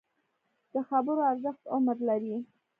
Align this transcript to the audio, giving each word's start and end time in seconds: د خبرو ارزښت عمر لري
د 0.73 0.75
خبرو 0.89 1.21
ارزښت 1.31 1.63
عمر 1.73 1.97
لري 2.09 2.35